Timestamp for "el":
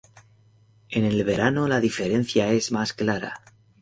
1.05-1.23